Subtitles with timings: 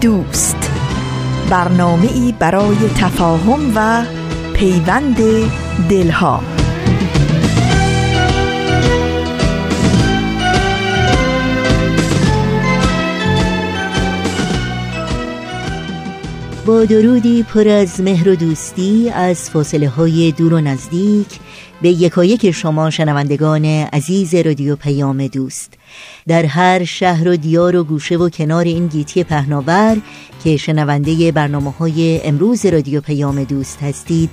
[0.00, 0.70] دوست.
[1.50, 4.04] برنامه ای برای تفاهم و
[4.54, 5.16] پیوند
[5.88, 6.42] دلها.
[16.66, 21.26] با درودی پر از مهر و دوستی از فاصله های دور و نزدیک
[21.82, 25.74] به یکایک شما شنوندگان عزیز رادیو پیام دوست.
[26.28, 29.96] در هر شهر و دیار و گوشه و کنار این گیتی پهناور
[30.44, 34.30] که شنونده برنامه های امروز رادیو پیام دوست هستید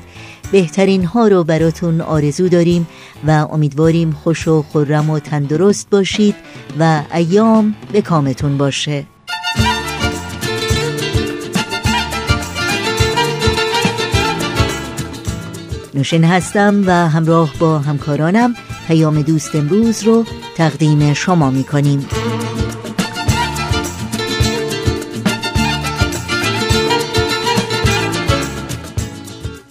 [0.51, 2.87] بهترین ها رو براتون آرزو داریم
[3.27, 6.35] و امیدواریم خوش و خورم و تندرست باشید
[6.79, 9.05] و ایام به کامتون باشه.
[15.95, 18.55] نوشین هستم و همراه با همکارانم
[18.87, 20.25] پیام دوست امروز رو
[20.57, 22.07] تقدیم شما می کنیم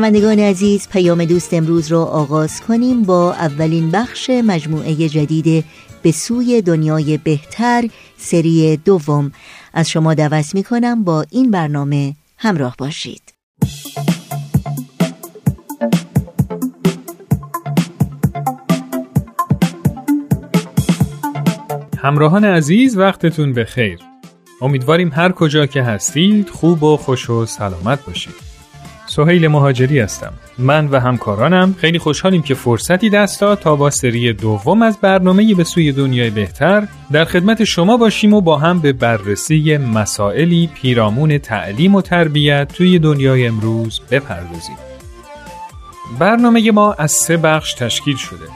[0.00, 5.64] شنوندگان عزیز پیام دوست امروز را آغاز کنیم با اولین بخش مجموعه جدید
[6.02, 7.84] به سوی دنیای بهتر
[8.16, 9.32] سری دوم.
[9.74, 13.22] از شما دعوت می کنم با این برنامه همراه باشید.
[21.98, 23.98] همراهان عزیز وقتتون به خیر
[24.60, 28.49] امیدواریم هر کجا که هستید خوب و خوش و سلامت باشید.
[29.10, 30.32] سهیل مهاجری هستم.
[30.58, 35.54] من و همکارانم خیلی خوشحالیم که فرصتی دست داد تا با سری دوم از برنامه
[35.54, 41.38] به سوی دنیای بهتر در خدمت شما باشیم و با هم به بررسی مسائلی پیرامون
[41.38, 44.76] تعلیم و تربیت توی دنیای امروز بپردازیم.
[46.18, 48.46] برنامه ما از سه بخش تشکیل شده.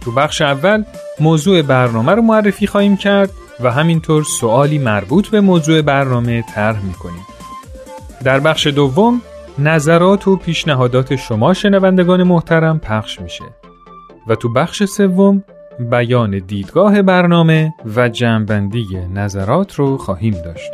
[0.00, 0.84] تو بخش اول
[1.20, 7.26] موضوع برنامه رو معرفی خواهیم کرد و همینطور سوالی مربوط به موضوع برنامه طرح می‌کنیم.
[8.24, 9.22] در بخش دوم
[9.58, 13.44] نظرات و پیشنهادات شما شنوندگان محترم پخش میشه.
[14.28, 15.44] و تو بخش سوم
[15.90, 20.70] بیان دیدگاه برنامه و جمعبندی نظرات رو خواهیم داشت.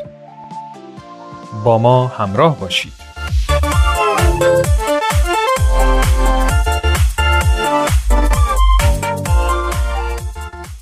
[1.64, 2.92] با ما همراه باشید.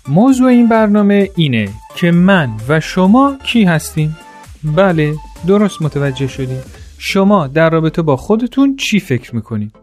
[0.09, 4.17] موضوع این برنامه اینه که من و شما کی هستیم؟
[4.65, 5.15] بله
[5.47, 6.63] درست متوجه شدیم.
[7.03, 9.77] شما در رابطه با خودتون چی فکر می‌کنید؟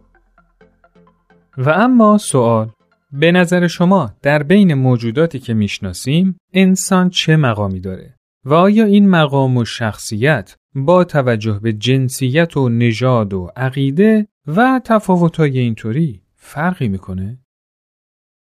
[1.57, 2.69] و اما سوال
[3.11, 8.15] به نظر شما در بین موجوداتی که می‌شناسیم انسان چه مقامی داره؟
[8.45, 14.81] و آیا این مقام و شخصیت با توجه به جنسیت و نژاد و عقیده و
[14.85, 17.39] تفاوت‌های اینطوری فرقی می‌کنه؟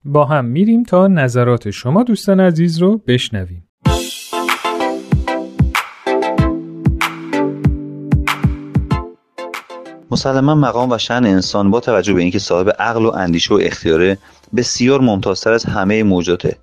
[0.06, 3.69] با هم میریم تا نظرات شما دوستان عزیز رو بشنویم.
[10.12, 14.18] مسلما مقام و شن انسان با توجه به اینکه صاحب عقل و اندیشه و اختیاره
[14.56, 16.58] بسیار ممتازتر از همه موجوداته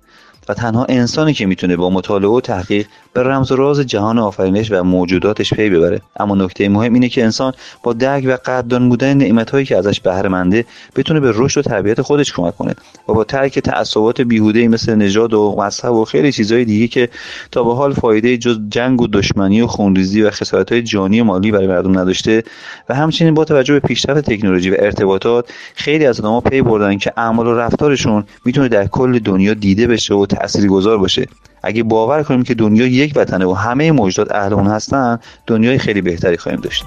[0.49, 4.71] و تنها انسانی که می‌تونه با مطالعه و تحقیق به رمز و راز جهان آفرینش
[4.71, 6.01] و موجوداتش پی ببره.
[6.19, 7.53] اما نکته مهم اینه که انسان
[7.83, 10.65] با درک و قدردان بودن نعمتهایی که ازش بهره منده
[10.95, 12.75] بتونه به رشد و تربیت خودش کمک کنه
[13.09, 17.09] و با ترک تعصبات بیهوده مثل نژاد و مذهب و خیلی چیزهای دیگه که
[17.51, 21.51] تا به حال فایده جز جنگ و دشمنی و خونریزی و خسارت‌های جانی و مالی
[21.51, 22.43] برای مردم نداشته
[22.89, 27.13] و همچنین با توجه به پیشرفت تکنولوژی و ارتباطات خیلی از آدم‌ها پی بردن که
[27.17, 31.27] اعمال و رفتارشون می‌تونه در کل دنیا دیده بشه و تاثیرگذار باشه.
[31.63, 36.01] اگه باور کنیم که دنیا یک وطنه و همه موجودات اهل اون هستن دنیای خیلی
[36.01, 36.85] بهتری خواهیم داشت.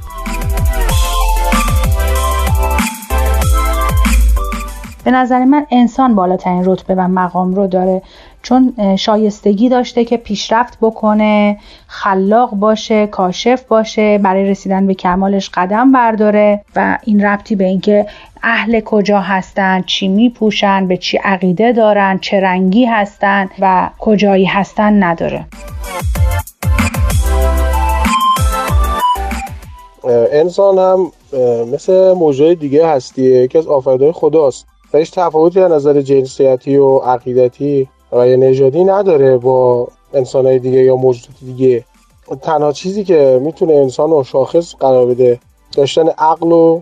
[5.04, 8.02] به نظر من انسان بالاترین رتبه و مقام رو داره.
[8.42, 15.92] چون شایستگی داشته که پیشرفت بکنه خلاق باشه کاشف باشه برای رسیدن به کمالش قدم
[15.92, 18.06] برداره و این ربطی به اینکه
[18.42, 25.02] اهل کجا هستن چی میپوشن به چی عقیده دارن چه رنگی هستن و کجایی هستن
[25.02, 25.46] نداره.
[30.32, 31.12] انسان هم
[31.72, 34.66] مثل موجود دیگه هستیه که از آفریدهای خداست.
[34.94, 40.96] و هیچ تفاوتی از نظر جنسیتی و عقیدتی یا نژادی نداره با انسانهای دیگه یا
[40.96, 41.84] موجودات دیگه.
[42.42, 45.40] تنها چیزی که می‌تونه انسان رو شاخص قرار بده
[45.76, 46.80] داشتن عقل و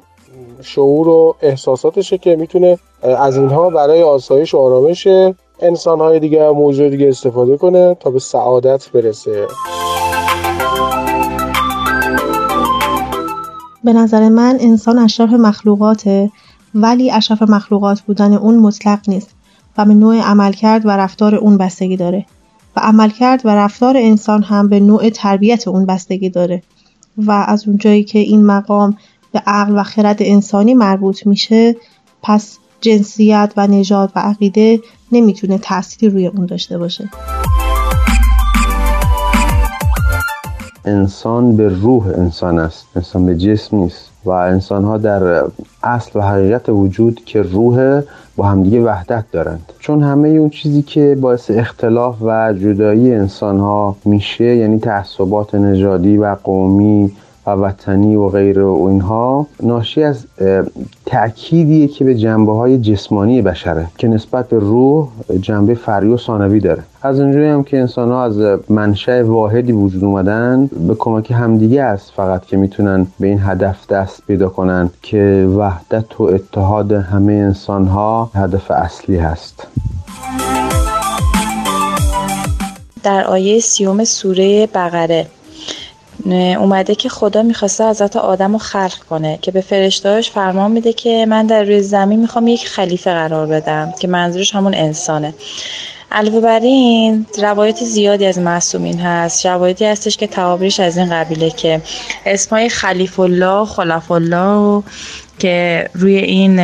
[0.63, 5.09] شعور و احساساتشه که می‌تونه از اینها برای آسایش و آرامش
[5.61, 9.47] انسانهای دیگه و موجود دیگه استفاده کنه تا به سعادت برسه.
[13.85, 16.31] به نظر من انسان اشرف مخلوقاته
[16.75, 19.38] ولی اشرف مخلوقات بودن اون مطلق نیست.
[19.79, 22.27] و به نوع عملکرد و رفتار اون بستگی داره.
[22.77, 26.63] و عملکرد و رفتار انسان هم به نوع تربیت اون بستگی داره.
[27.19, 28.97] و از اونجایی که این مقام
[29.33, 31.77] به عقل و خرد انسانی مربوط میشه
[32.23, 34.81] پس جنسیت و نژاد و عقیده
[35.13, 37.11] نمی‌تونه تأثیری روی اون داشته باشه.
[40.85, 44.08] انسان به روح انسان است انسان به جسم نیست.
[44.29, 45.45] و انسان ها در
[45.83, 48.03] اصل و حقیقت وجود که روح
[48.37, 49.73] با همدیگه وحدت دارند.
[49.79, 56.17] چون همه اون چیزی که باعث اختلاف و جدایی انسان ها میشه یعنی تعصبات نژادی
[56.17, 57.13] و قومی
[57.49, 60.25] و وطنی و غیره و اینها ناشی از
[61.07, 65.09] تأکیدیه که به جنبه های جسمانی بشره که نسبت به روح
[65.41, 66.83] جنبه فری و ثانوی داره.
[67.03, 72.13] از اونجایی هم که انسان ها از منشأ واحدی وجود اومدن به کمک همدیگه است
[72.17, 77.87] فقط که می‌تونن به این هدف دست پیدا کنن که وحدت و اتحاد همه انسان
[77.87, 79.67] ها هدف اصلی هست.
[83.03, 85.27] در آیه سیوم سوره بقره
[86.27, 91.27] اومده که خدا می‌خواسته ازت آدم رو خلق کنه که به فرشتهاش فرمان میده که
[91.29, 95.35] من در روی زمین می‌خوام یک خلیفه قرار بدم که منظورش همون انسانه.
[96.13, 99.47] علاوه بر این روایت زیادی از معصومین هست.
[99.47, 101.81] روایتی هستش که توابریش از این قبیله که
[102.27, 104.83] اسمای خلیف الله خلف الله
[105.39, 106.61] که روی این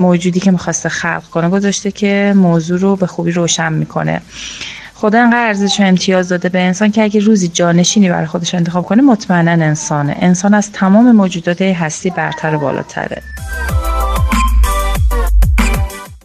[0.00, 4.22] موجودی که می‌خواسته خلق کنه گذاشته که موضوع رو به خوبی روشن می‌کنه.
[5.04, 8.84] خدا انقدر ارزش و امتیاز داده به انسان که اگه روزی جانشینی برای خودش انتخاب
[8.84, 10.16] کنه مطمئنا انسانه.
[10.20, 13.22] انسان از تمام موجودات هستی برتر و بالاتره.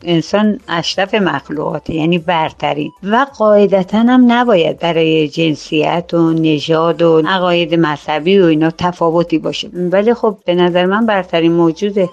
[0.03, 7.75] انسان اشرف مخلوقاته یعنی برترین و قاعدتا هم نباید برای جنسیت و نژاد و عقاید
[7.75, 9.69] مذهبی و اینا تفاوتی باشه.
[9.73, 12.09] ولی خب به نظر من برترین موجوده.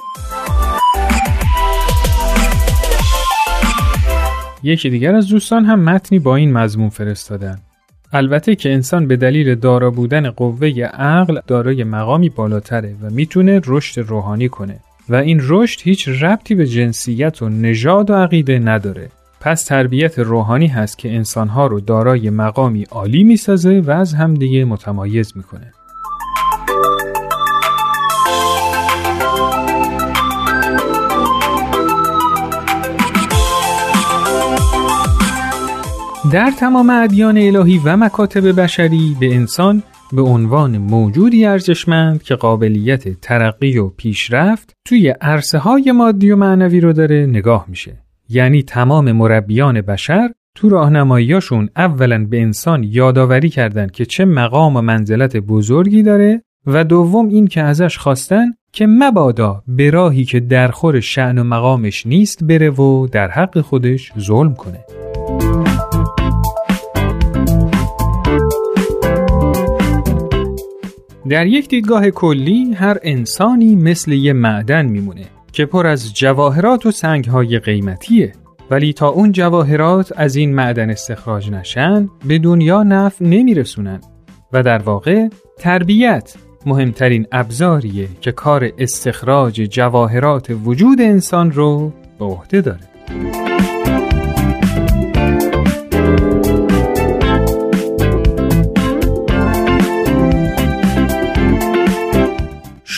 [4.67, 7.59] یکی دیگر از دوستان هم متنی با این مضمون فرستادن.
[8.13, 14.01] البته که انسان به دلیل دارا بودن قوه عقل دارای مقامی بالاتره و می‌تونه رشد
[14.01, 19.09] روحانی کنه و این رشد هیچ ربطی به جنسیت و نژاد و عقیده نداره.
[19.41, 25.33] پس تربیت روحانی هست که انسانها رو دارای مقامی عالی می‌سازه و از همدیگه متمایز
[25.37, 25.73] می‌کنه.
[36.33, 43.21] در تمام ادیان الهی و مکاتب بشری به انسان به عنوان موجودی ارزشمند که قابلیت
[43.21, 47.99] ترقی و پیشرفت توی عرصه های مادی و معنوی رو داره نگاه میشه.
[48.29, 54.81] یعنی تمام مربیان بشر تو راهنماییاشون اولا به انسان یادآوری کردند که چه مقام و
[54.81, 61.01] منزلت بزرگی داره و دوم این که ازش خواستن که مبادا به راهی که درخور
[61.01, 64.96] شعن و مقامش نیست بره و در حق خودش ظلم کنه.
[71.29, 76.91] در یک دیدگاه کلی هر انسانی مثل یه معدن میمونه که پر از جواهرات و
[76.91, 78.33] سنگهای قیمتیه.
[78.71, 84.01] ولی تا اون جواهرات از این معدن استخراج نشن به دنیا نفع نمیرسونن.
[84.53, 85.29] و در واقع
[85.59, 86.35] تربیت
[86.67, 93.46] مهمترین ابزاریه که کار استخراج جواهرات وجود انسان رو به عهده داره.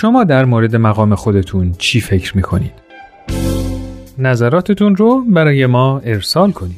[0.01, 2.73] شما در مورد مقام خودتون چی فکر می‌کنید؟
[4.19, 6.77] نظراتتون رو برای ما ارسال کنید.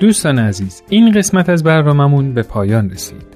[0.00, 3.35] دوستان عزیز این قسمت از برنامهمون به پایان رسید.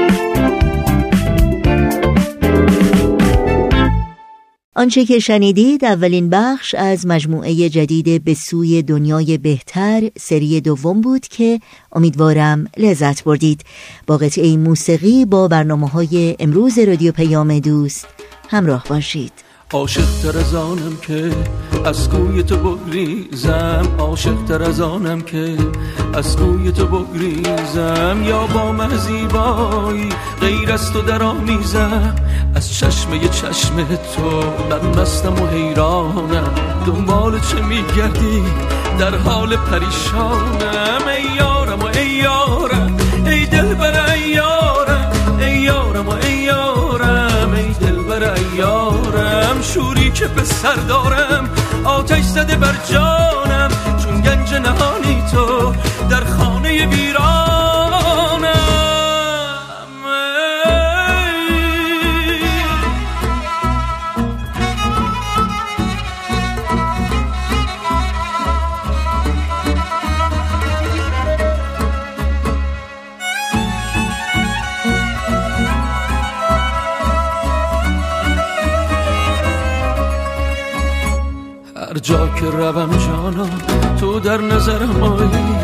[4.75, 11.21] آنچه که شنیدید اولین بخش از مجموعه جدید به سوی دنیای بهتر سری دوم بود
[11.21, 11.59] که
[11.91, 13.61] امیدوارم لذت بردید.
[14.07, 18.07] با قطعه موسیقی با برنامه های امروز رادیو پیام دوست
[18.49, 19.50] همراه باشید.
[19.73, 21.31] عاشق تر از آنم که
[21.85, 23.87] از کوی تو بگریزم.
[23.99, 25.57] عاشق تر از آنم که
[26.13, 28.23] از کوی تو بگریزم.
[28.23, 30.09] یا با من زیبایی
[30.41, 32.15] غیر از تو در آمیزم.
[32.55, 33.75] از چشمه چشم
[34.15, 36.53] تو من مستم و حیرانم.
[36.85, 38.43] دنبال چه میگردی؟
[38.99, 41.07] در حال پریشانم.
[41.07, 43.00] ای یارم و ای یارم.
[48.21, 51.49] ای دل بر ای یارم شوری که به سر دارم.
[51.85, 53.20] آتش زده بر جانم
[84.23, 85.55] در نظرم آیی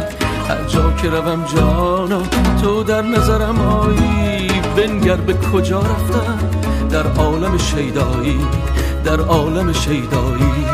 [0.50, 2.22] هر جا که روم جانا
[2.62, 6.40] تو در نظرم آیی بنگر به کجا رفتم؟
[6.90, 8.40] در عالم شیدایی
[9.06, 10.66] در عالم شیدایی.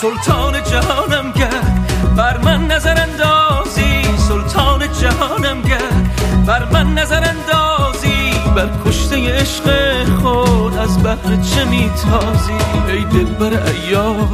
[0.00, 4.02] سلطان جهانم گرد بر من نظر اندازی.
[4.28, 6.10] سلطان جهانم گرد
[6.46, 8.32] بر من نظر اندازی.
[8.56, 9.64] بر کشته عشق
[10.22, 12.52] خود از بحر چه میتازی؟
[12.88, 14.32] ای دل بر ایارم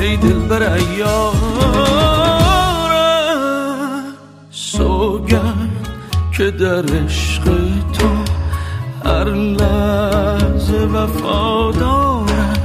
[0.00, 2.25] ای دل بر ایارم
[6.36, 7.44] که در عشق
[7.92, 8.08] تو
[9.04, 12.60] هر لحظه وفادارم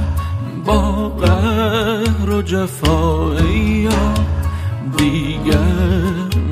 [0.64, 3.88] با قهر و جفایی
[4.96, 5.58] دیگر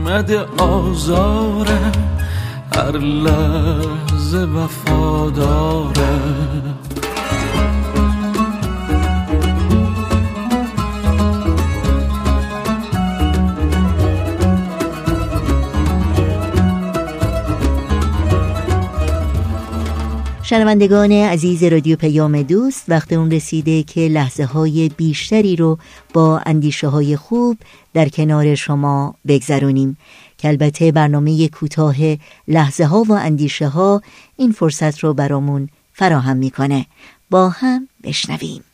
[0.06, 1.92] مده آزارم
[2.76, 5.69] هر لحظه وفادارم
[20.50, 25.78] شنوندگان عزیز رادیو پیام دوست وقت اون رسیده که لحظه های بیشتری رو
[26.14, 27.58] با اندیشه های خوب
[27.94, 29.96] در کنار شما بگذرونیم.
[30.38, 31.96] که البته برنامه کوتاه
[32.48, 34.02] لحظه ها و اندیشه ها
[34.36, 36.86] این فرصت رو برامون فراهم می‌کنه.
[37.30, 38.64] با هم بشنویم.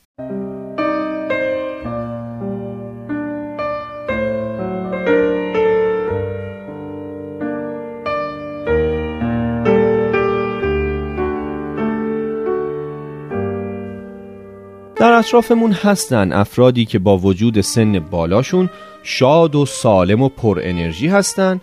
[14.98, 18.70] در اطرافمون هستن افرادی که با وجود سن بالاشون
[19.02, 21.60] شاد و سالم و پر انرژی هستن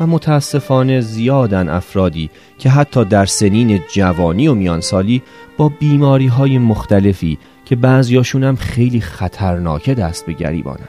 [0.00, 5.22] و متاسفانه زیادن افرادی که حتی در سنین جوانی و میانسالی
[5.56, 10.88] با بیماری های مختلفی که بعضیاشون هم خیلی خطرناکه دست به گریبانن.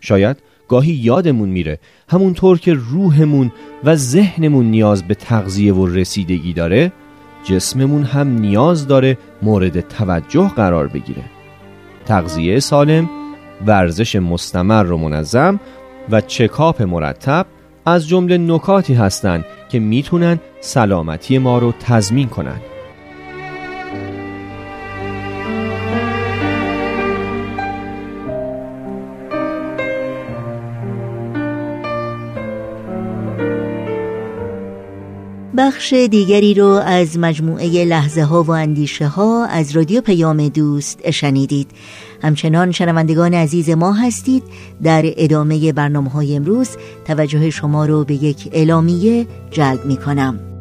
[0.00, 0.36] شاید
[0.68, 1.78] گاهی یادمون میره
[2.08, 3.52] همونطور که روحمون
[3.84, 6.92] و ذهنمون نیاز به تغذیه و رسیدگی داره
[7.46, 11.22] جسممون هم نیاز داره مورد توجه قرار بگیره.
[12.06, 13.08] تغذیه سالم
[13.66, 15.60] ورزش مستمر و منظم
[16.10, 17.46] و چکاپ مرتب
[17.86, 22.60] از جمله نکاتی هستند که می‌تونن سلامتی ما رو تضمین کنن.
[35.66, 41.70] بخش دیگری رو از مجموعه لحظه ها و اندیشه ها از رادیو پیام دوست شنیدید.
[42.22, 44.42] همچنان شنوندگان عزیز ما هستید.
[44.82, 46.68] در ادامه برنامه های امروز
[47.04, 50.55] توجه شما رو به یک اعلامیه جلب می کنم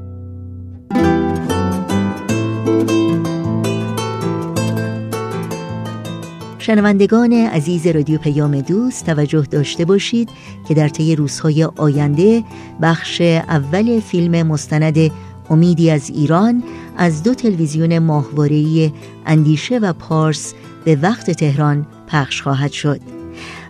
[6.65, 10.29] شنوندگان عزیز رادیو پیام دوست توجه داشته باشید
[10.67, 12.43] که در طی روزهای آینده
[12.81, 15.12] بخش اول فیلم مستند
[15.50, 16.63] امیدی از ایران
[16.98, 18.91] از دو تلویزیون ماهواره‌ای
[19.25, 20.53] اندیشه و پارس
[20.86, 23.00] به وقت تهران پخش خواهد شد.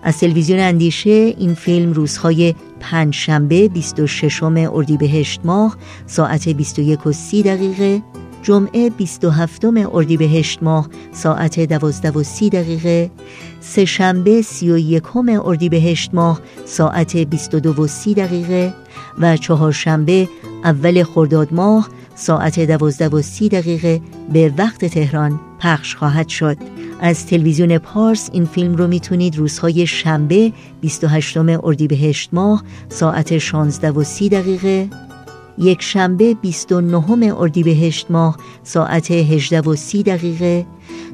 [0.04, 7.44] از تلویزیون اندیشه این فیلم روزهای پنج شنبه 26 اردیبهشت ماه ساعت 21 و 30
[7.44, 8.02] دقیقه
[8.46, 13.12] جمعه 27 اردیبهشت ماه ساعت 12 و 30 دقیقه
[13.60, 18.74] سه شنبه 31 اردیبهشت ماه ساعت 22 و 30 دقیقه
[19.20, 20.30] و چهارشنبه
[20.64, 24.02] اول خرداد ماه ساعت 12 و 30 دقیقه
[24.34, 26.58] به وقت تهران پخش خواهد شد.
[27.02, 34.04] از تلویزیون پارس این فیلم رو می‌تونید روزهای شنبه 28 اردیبهشت ماه ساعت 16 و
[34.04, 34.90] 30 دقیقه
[35.58, 40.66] یک شنبه 29 اردیبهشت ماه ساعت 18 و 30 دقیقه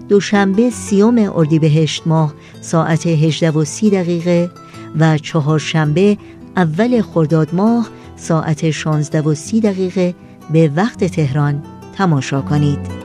[0.10, 4.52] دوشنبه سیوم اردیبهشت ماه ساعت 18 و 30 دقیقه
[5.00, 6.18] و چهارشنبه
[6.58, 10.16] اول خرداد ماه ساعت 16 و 30 دقیقه
[10.54, 11.64] به وقت تهران
[11.98, 13.01] تماشا کنید.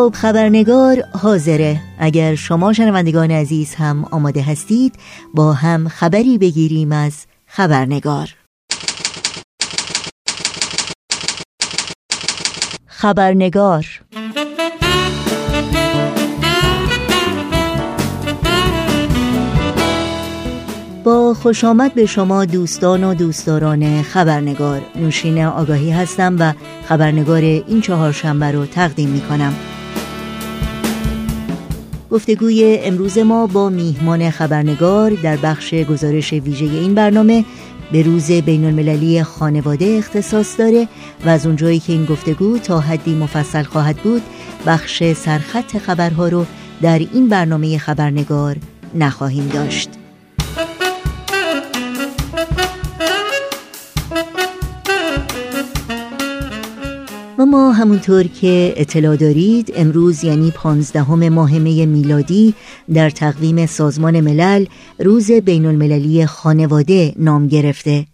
[0.00, 1.80] خب خبرنگار حاضره.
[1.98, 4.94] اگر شما شنوندگان عزیز هم آماده هستید
[5.34, 7.12] با هم خبری بگیریم از
[7.46, 8.34] خبرنگار.
[12.86, 13.86] خبرنگار.
[21.04, 24.82] با خوش آمد به شما دوستان و دوستداران خبرنگار.
[24.96, 26.52] نوشین آگاهی هستم و
[26.88, 29.54] خبرنگار این چهارشنبه رو تقدیم می کنم
[32.10, 37.44] گفتگوی امروز ما با میهمان خبرنگار در بخش گزارش ویژه این برنامه
[37.92, 40.88] به روز بین المللی خانواده اختصاص داره
[41.24, 44.22] و از اونجایی که این گفتگو تا حدی مفصل خواهد بود
[44.66, 46.46] بخش سرخط خبرها رو
[46.82, 48.56] در این برنامه خبرنگار
[48.94, 49.99] نخواهیم داشت.
[57.40, 62.54] و ما همونطور که اطلاع دارید امروز یعنی پانزدهم ماه می میلادی
[62.94, 64.66] در تقویم سازمان ملل
[64.98, 68.06] روز بین المللی خانواده نام گرفته.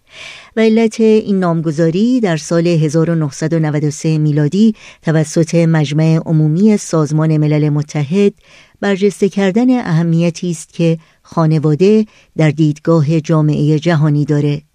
[0.55, 8.33] و علت این نامگذاری در سال 1993 میلادی توسط مجمع عمومی سازمان ملل متحد
[8.81, 12.05] برجسته کردن اهمیتی است که خانواده
[12.37, 14.66] در دیدگاه جامعه جهانی داره.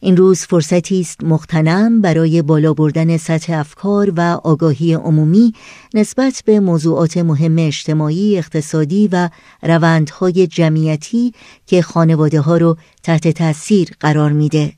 [0.00, 5.52] این روز فرصتی است مختنم برای بالا بردن سطح افکار و آگاهی عمومی
[5.94, 9.28] نسبت به موضوعات مهم اجتماعی، اقتصادی و
[9.62, 11.32] روندهای جمعیتی
[11.66, 14.72] که خانواده ها رو تحت تاثیر قرار میده.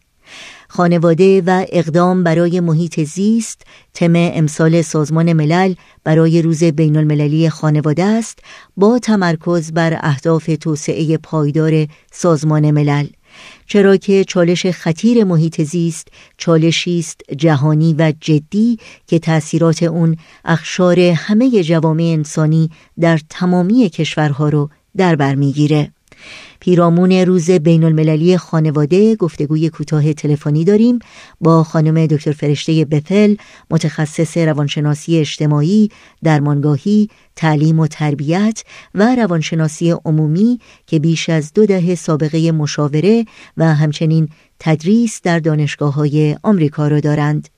[0.68, 3.62] خانواده و اقدام برای محیط زیست
[3.94, 8.38] تم امسال سازمان ملل برای روز بین المللی خانواده است
[8.76, 13.06] با تمرکز بر اهداف توسعه پایدار سازمان ملل
[13.68, 21.00] چرا که چالش خطیر محیط زیست چالشی است جهانی و جدی که تأثیرات اون اخشار
[21.00, 25.90] همه جوامع انسانی در تمامی کشورها رو در بر می‌گیره.
[26.60, 30.98] پیرامون روز بین المللی خانواده گفتگوی کوتاه تلفنی داریم
[31.40, 33.34] با خانم دکتر فرشته بفل
[33.70, 35.88] متخصص روانشناسی اجتماعی
[36.24, 43.24] درمانگاهی تعلیم و تربیت و روانشناسی عمومی که بیش از دو دهه سابقه مشاوره
[43.56, 44.28] و همچنین
[44.58, 47.48] تدریس در دانشگاه های آمریکا را دارند.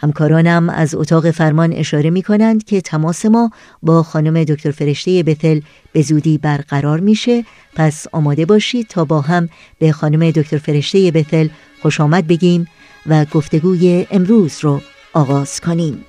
[0.00, 3.50] همکارانم از اتاق فرمان اشاره می کنند که تماس ما
[3.82, 5.60] با خانم دکتر فرشته بتل
[5.92, 7.44] به زودی برقرار میشه.
[7.76, 11.48] پس آماده باشید تا با هم به خانم دکتر فرشته بتل
[11.82, 12.66] خوش آمد بگیم
[13.06, 14.80] و گفتگوی امروز رو
[15.12, 16.04] آغاز کنیم.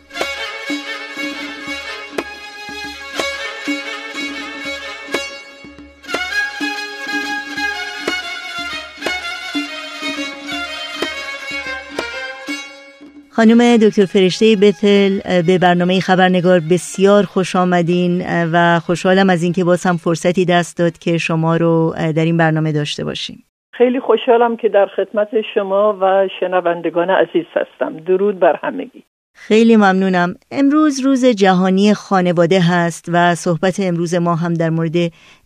[13.42, 18.24] خانم دکتر فرشته بتل به برنامه خبرنگار بسیار خوش آمدین
[18.54, 22.72] و خوشحالم از اینکه باز هم فرصتی دست داد که شما رو در این برنامه
[22.72, 23.44] داشته باشیم.
[23.74, 27.98] خیلی خوشحالم که در خدمت شما و شنوندگان عزیز هستم.
[27.98, 29.04] درود بر همگی.
[29.36, 30.36] خیلی ممنونم.
[30.52, 34.96] امروز روز جهانی خانواده هست و صحبت امروز ما هم در مورد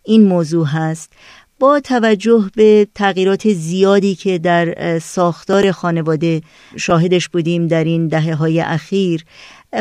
[0.04, 1.16] این موضوع هست.
[1.60, 6.40] با توجه به تغییرات زیادی که در ساختار خانواده
[6.78, 9.20] شاهدش بودیم در این دهه های اخیر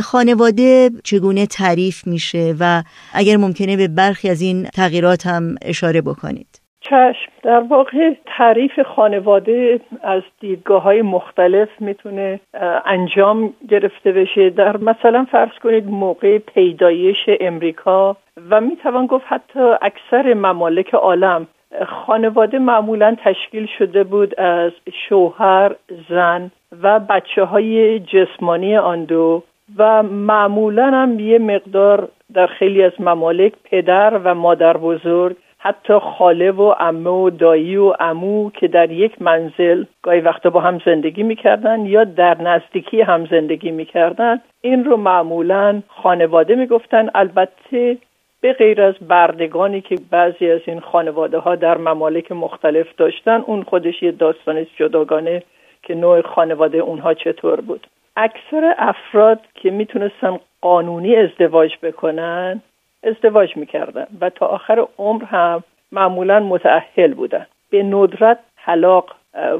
[0.03, 2.83] خانواده چگونه تعریف میشه و
[3.13, 6.61] اگر ممکنه به برخی از این تغییرات هم اشاره بکنید.
[6.81, 7.31] چشم.
[7.43, 12.39] در واقع تعریف خانواده از دیدگاه های مختلف می‌تونه
[12.85, 14.49] انجام گرفته بشه.
[14.49, 18.17] در مثلا فرض کنید موقع پیدایش امریکا
[18.49, 21.47] و می‌توان گفت حتی اکثر ممالک عالم
[21.87, 24.71] خانواده معمولا تشکیل شده بود از
[25.09, 25.75] شوهر،
[26.09, 26.51] زن
[26.83, 29.43] و بچه های جسمانی آن دو
[29.77, 36.51] و معمولا هم یه مقدار در خیلی از ممالک پدر و مادر بزرگ حتی خاله
[36.51, 41.23] و امه و دایی و امو که در یک منزل گاهی وقتا با هم زندگی
[41.23, 47.09] می‌کردن یا در نزدیکی هم زندگی می‌کردن این رو معمولا خانواده می‌گفتن.
[47.15, 47.97] البته
[48.45, 53.63] به غیر از بردگانی که بعضی از این خانواده ها در ممالک مختلف داشتن اون
[53.63, 55.43] خودش یه داستان جداگانه
[55.83, 57.87] که نوع خانواده اونها چطور بود.
[58.15, 62.61] اکثر افراد که می‌تونستن قانونی ازدواج بکنن
[63.03, 67.45] ازدواج می‌کردن و تا آخر عمر هم معمولا متعهل بودن.
[67.69, 69.15] به ندرت طلاق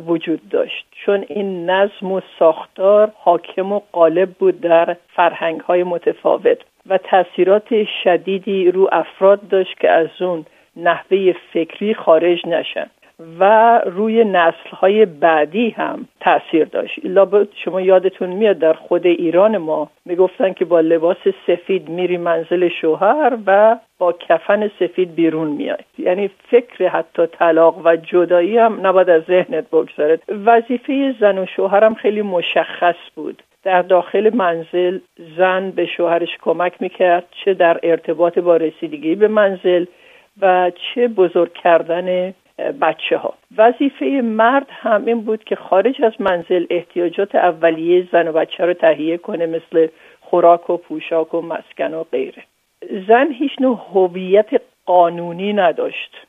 [0.08, 0.86] وجود داشت.
[1.06, 6.58] چون این نظم و ساختار حاکم و غالب بود در فرهنگ های متفاوت.
[6.89, 10.45] و تاثیرات شدیدی رو افراد داشت که از اون
[10.76, 12.86] نحوه فکری خارج نشن
[13.39, 17.00] و روی نسل های بعدی هم تاثیر داشت.
[17.04, 21.17] لابد شما یادتون میاد در خود ایران ما می‌گفتن که با لباس
[21.48, 25.78] سفید میری منزل شوهر و با کفن سفید بیرون میای.
[25.98, 31.93] یعنی فکر حتی طلاق و جدایی هم نباید از ذهنت بگذارد وظیفه زن و شوهرم
[31.93, 33.43] خیلی مشخص بود.
[33.65, 34.99] در داخل منزل
[35.38, 39.86] زن به شوهرش کمک می‌کرد چه در ارتباط با رسیدگی به منزل
[40.41, 42.34] و چه بزرگ کردن
[42.82, 48.32] بچه ها وظیفه مرد هم این بود که خارج از منزل احتیاجات اولیه زن و
[48.32, 49.88] بچه رو تهیه کنه مثل
[50.21, 52.43] خوراک و پوشاک و مسکن و غیره.
[53.08, 54.49] زن هیچ نوع هویت
[54.86, 56.28] قانونی نداشت.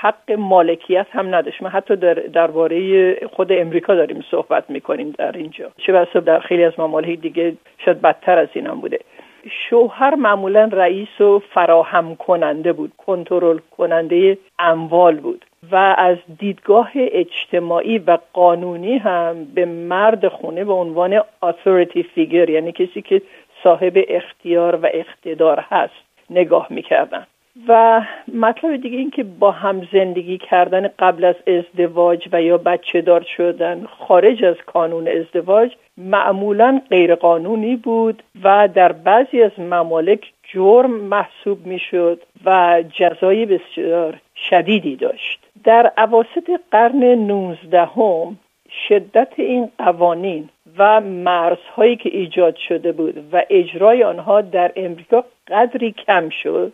[0.00, 1.62] حق مالکیت هم نداشت.
[1.62, 5.70] ما حتی در درباره خود امریکا داریم صحبت می‌کنیم در اینجا.
[5.76, 8.98] چه بسا در خیلی از ممالک دیگه شاید بدتر از این هم بوده.
[9.50, 12.92] شوهر معمولا رئیس و فراهم کننده بود.
[12.98, 15.44] کنترل کننده اموال بود.
[15.72, 22.72] و از دیدگاه اجتماعی و قانونی هم به مرد خونه به عنوان authority figure یعنی
[22.72, 23.22] کسی که
[23.62, 25.94] صاحب اختیار و اقتدار هست
[26.30, 27.26] نگاه می‌کردن.
[27.68, 28.02] و
[28.34, 33.26] مطلب دیگه این که با هم زندگی کردن قبل از ازدواج و یا بچه دار
[33.36, 41.66] شدن خارج از کانون ازدواج معمولا غیرقانونی بود و در بعضی از ممالک جرم محسوب
[41.66, 45.40] می‌شد و جزای بسیار شدیدی داشت.
[45.64, 48.36] در عواسط قرن نوزدهم
[48.88, 55.92] شدت این قوانین و مرزهایی که ایجاد شده بود و اجرای آنها در امریکا قدری
[55.92, 56.72] کم شد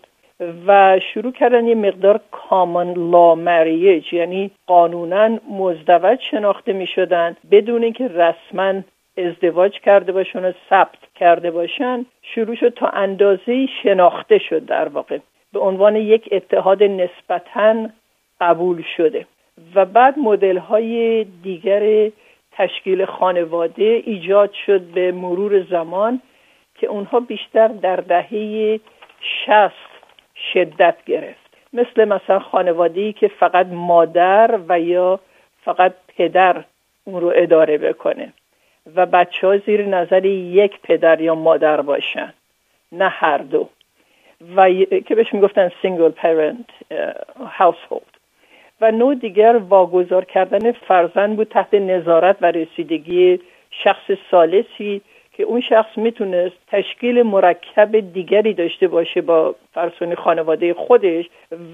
[0.66, 7.82] و شروع کردن یه مقدار کامان لا مریج یعنی قانونا مزدوج شناخته می شدن بدون
[7.82, 8.82] اینکه رسما
[9.18, 15.18] ازدواج کرده باشن و ثبت کرده باشن شروع شد تا اندازه شناخته شد در واقع.
[15.52, 17.88] به عنوان یک اتحاد نسبتا
[18.40, 19.26] قبول شده.
[19.74, 22.10] و بعد مدل های دیگر
[22.52, 26.20] تشکیل خانواده ایجاد شد به مرور زمان
[26.74, 28.80] که اونها بیشتر در دهه
[29.20, 29.91] شست
[30.52, 31.56] شدت گرفت.
[31.72, 35.20] مثل مثلا خانواده‌ای که فقط مادر و یا
[35.64, 36.64] فقط پدر
[37.04, 38.32] اون رو اداره بکنه
[38.96, 42.32] و بچه ها زیر نظر یک پدر یا مادر باشن
[42.92, 43.68] نه هر دو.
[44.56, 44.70] و
[45.06, 46.66] که بهش می‌گفتن single parent
[47.46, 48.02] household
[48.80, 55.60] و نوع دیگر واگذار کردن فرزند بود تحت نظارت و رسیدگی شخص ثالثی که اون
[55.60, 61.24] شخص می‌تونست تشکیل مرکب دیگری داشته باشه با فرسونی خانواده خودش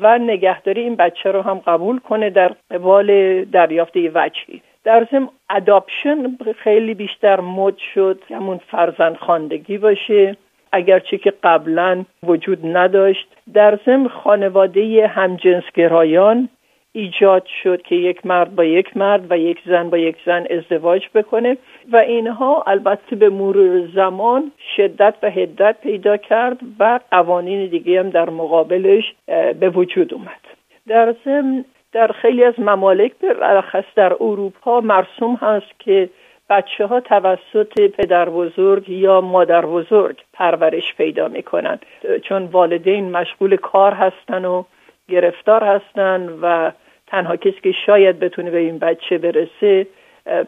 [0.00, 4.62] و نگهداری این بچه رو هم قبول کنه در قبال دریافت وجهی.
[4.84, 10.36] در ضمن adoption خیلی بیشتر مد شد همون فرزند خواندگی باشه.
[10.72, 13.28] اگرچه که قبلا وجود نداشت.
[13.54, 16.48] در ضمن خانواده همجنسگرایان
[16.92, 21.02] ایجاد شد که یک مرد با یک مرد و یک زن با یک زن ازدواج
[21.14, 21.56] بکنه
[21.92, 28.10] و اینها البته به مرور زمان شدت و هدت پیدا کرد و قوانین دیگه هم
[28.10, 29.14] در مقابلش
[29.60, 30.40] به وجود اومد.
[30.88, 36.08] در ضمن در خیلی از ممالک برخص در اروپا مرسوم هست که
[36.50, 41.86] بچه ها توسط پدر بزرگ یا مادر بزرگ پرورش پیدا می کنند
[42.22, 44.62] چون والدین مشغول کار هستن و
[45.08, 46.72] گرفتار هستن و
[47.06, 49.86] تنها کسی که شاید بتونه به این بچه برسه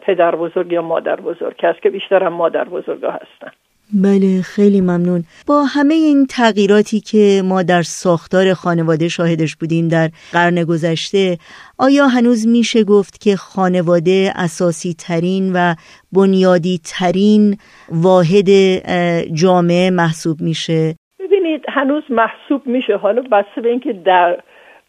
[0.01, 3.51] پدر بزرگ یا مادر بزرگ کس که بیشتر هم مادر بزرگ هستن.
[3.93, 5.23] بله خیلی ممنون.
[5.47, 11.37] با همه این تغییراتی که ما در ساختار خانواده شاهدش بودیم در قرن گذشته
[11.79, 15.75] آیا هنوز میشه گفت که خانواده اساسی ترین و
[16.11, 17.57] بنیادی ترین
[17.89, 18.49] واحد
[19.33, 22.97] جامعه محسوب میشه؟ ببینید هنوز محسوب میشه.
[22.97, 24.37] حالا بسته به اینکه در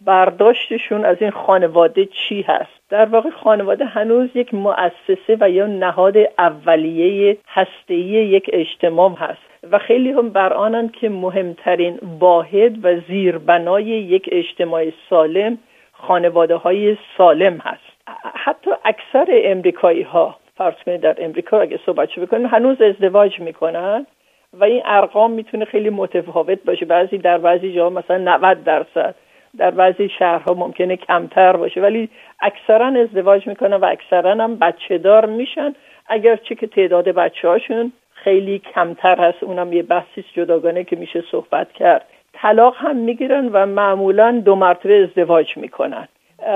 [0.04, 6.16] برداشتشون از این خانواده چی هست؟ در واقع خانواده هنوز یک مؤسسه و یا نهاد
[6.38, 13.84] اولیه هستهی یک اجتماع هست و خیلی هم بر آنند که مهمترین واحد و زیربنای
[13.84, 15.58] یک اجتماع سالم
[15.92, 17.92] خانواده های سالم هست.
[18.34, 24.06] حتی اکثر امریکایی ها فرض کنید در امریکا اگه صحبت بکنیم هنوز ازدواج می‌کنن
[24.52, 26.86] و این ارقام می‌تونه خیلی متفاوت باشه.
[26.86, 29.14] بعضی در بعضی جاها مثلا 90 درصد.
[29.58, 31.80] در بعضی شهرها ممکنه کمتر باشه.
[31.80, 32.08] ولی
[32.40, 35.74] اکثرا ازدواج می‌کنن و اکثرا هم بچه دار میشن.
[36.06, 39.42] اگرچه که تعداد بچه هاشون خیلی کمتر هست.
[39.42, 42.04] اونم یه بحثی جداگانه که میشه صحبت کرد.
[42.32, 46.08] طلاق هم می‌گیرن و معمولا دو مرتبه ازدواج می‌کنن.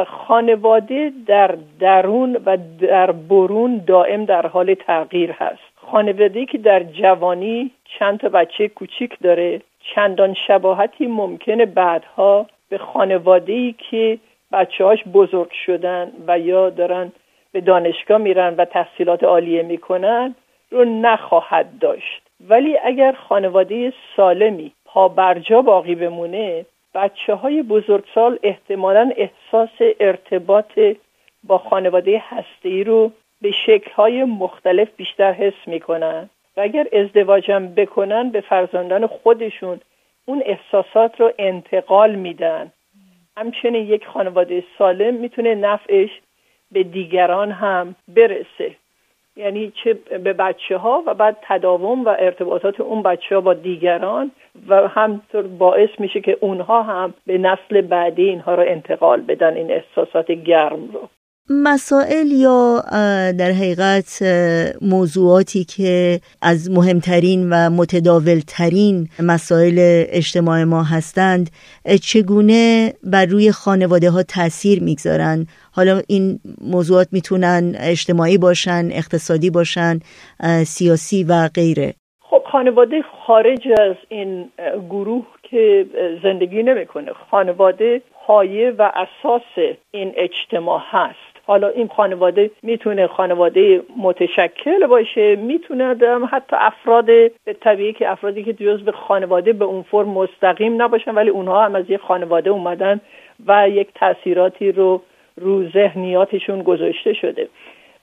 [0.06, 5.62] خانواده در درون و در برون دائم در حال تغییر هست.
[5.76, 9.60] خانواده که در جوانی چند تا بچه کوچیک داره
[9.94, 14.18] چندان شباهتی ممکنه بعدها به خانواده ای که
[14.52, 17.12] بچه هاش بزرگ شدن و یا دارن
[17.52, 20.34] به دانشگاه میرن و تحصیلات عالیه می‌کنن
[20.70, 22.22] رو نخواهد داشت.
[22.48, 30.80] ولی اگر خانواده سالمی پا برجا باقی بمونه بچه های بزرگسال احتمالا احساس ارتباط
[31.44, 36.30] با خانواده هسته رو به شکل های مختلف بیشتر حس می‌کنن.
[36.56, 39.80] و اگر ازدواجم بکنن به فرزندان خودشون
[40.26, 42.72] اون احساسات رو انتقال میدن.
[43.36, 46.10] همچنین یک خانواده سالم می‌تونه نفعش
[46.72, 48.76] به دیگران هم برسه.
[49.36, 54.30] یعنی چه به بچه ها و بعد تداوم و ارتباطات اون بچه ها با دیگران
[54.68, 59.70] و همطور باعث میشه که اونها هم به نسل بعدی اینها رو انتقال بدن این
[59.70, 61.08] احساسات گرم رو.
[61.50, 62.84] مسائل یا
[63.38, 64.22] در حقیقت
[64.82, 69.74] موضوعاتی که از مهمترین و متداولترین مسائل
[70.08, 71.50] اجتماع ما هستند
[72.02, 79.98] چگونه بر روی خانواده ها تاثیر می‌گذارن؟ حالا این موضوعات می‌تونن اجتماعی باشن اقتصادی باشن
[80.64, 81.94] سیاسی و غیره.
[82.20, 84.50] خب خانواده خارج از این
[84.90, 85.86] گروه که
[86.22, 91.25] زندگی نمی‌کنه خانواده پایه و اساس این اجتماع هست.
[91.46, 95.96] حالا این خانواده می‌تونه خانواده متشکل باشه می‌تونه
[96.30, 97.28] حتی افراد
[97.60, 101.90] طبیعی که افرادی که به خانواده به اون فرم مستقیم نباشن ولی اونها هم از
[101.90, 103.00] یک خانواده اومدن
[103.46, 105.02] و یک تاثیراتی رو
[105.40, 107.48] رو ذهنیاتشون گذاشته شده.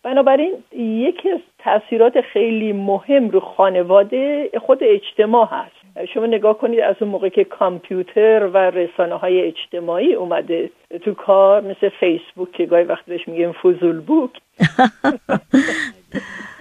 [0.03, 5.82] بنابراین یکی از تاثیرات خیلی مهم رو خانواده خود اجتماع هست.
[6.13, 10.69] شما نگاه کنید از اون موقع که کامپیوتر و رسانه های اجتماعی اومده
[11.01, 14.31] تو کار مثل فیسبوک که گاهی وقت بهش میگیم فوزول بوک.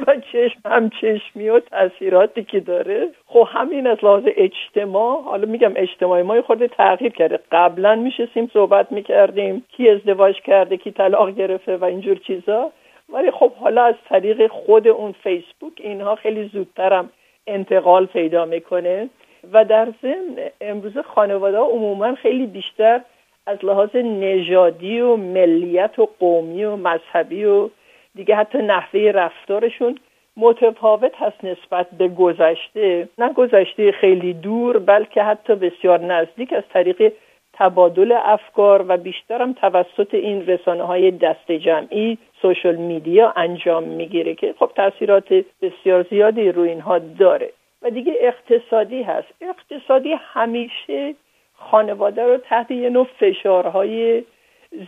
[0.07, 3.09] و چشم هم چشمی و تاثیراتی که داره.
[3.27, 7.39] خب همین از لحاظ اجتماع حالا میگم اجتماعی ما خود تغییر کرده.
[7.53, 9.65] قبلا میشستیم صحبت می‌کردیم.
[9.77, 12.71] کی ازدواج کرده کی طلاق گرفته و اینجور چیزا.
[13.09, 17.11] ولی خب حالا از طریق خود اون فیسبوک اینها خیلی زودترم
[17.47, 19.09] انتقال پیدا می‌کنه.
[19.53, 23.01] و در ضمن امروز خانواده ها عموما خیلی بیشتر
[23.47, 27.69] از لحاظ نژادی و ملیت و قومی و مذهبی و
[28.15, 29.99] دیگه حتی نحوه رفتارشون
[30.37, 33.09] متفاوت هست نسبت به گذشته.
[33.19, 37.13] نه گذشته خیلی دور بلکه حتی بسیار نزدیک از طریق
[37.53, 44.55] تبادل افکار و بیشترم توسط این رسانه های دست جمعی سوشل میدیا انجام می‌گیره که
[44.59, 47.51] خب تاثیرات بسیار زیادی روی اینها داره.
[47.83, 49.29] و دیگه اقتصادی هست.
[49.41, 51.15] اقتصادی همیشه
[51.55, 54.25] خانواده رو تحت یه نوع فشارهای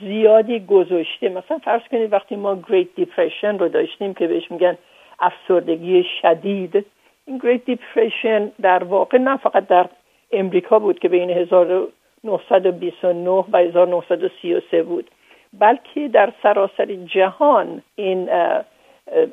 [0.00, 1.28] زیادی گذاشته.
[1.28, 4.78] مثلا فرض کنید وقتی ما Great Depression رو داشتیم که بهش میگن
[5.20, 6.87] افسردگی شدید
[7.26, 9.87] این Great Depression در واقع نه فقط در
[10.33, 15.11] امریکا بود که بین 1929 و 1933 بود
[15.59, 18.30] بلکه در سراسر جهان این